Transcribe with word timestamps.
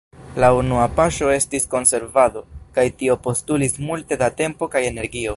La 0.43 0.47
unua 0.59 0.85
paŝo 0.99 1.27
estis 1.33 1.67
konservado, 1.73 2.43
kaj 2.77 2.85
tio 3.01 3.19
postulis 3.27 3.77
multe 3.91 4.19
da 4.23 4.31
tempo 4.41 4.73
kaj 4.77 4.83
energio. 4.93 5.29